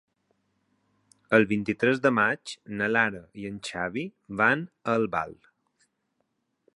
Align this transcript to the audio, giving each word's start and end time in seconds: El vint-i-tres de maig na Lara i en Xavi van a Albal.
El 1.37 1.45
vint-i-tres 1.51 2.01
de 2.05 2.11
maig 2.19 2.55
na 2.79 2.87
Lara 2.95 3.21
i 3.43 3.47
en 3.51 3.61
Xavi 3.69 4.07
van 4.43 4.67
a 4.95 4.99
Albal. 5.01 5.37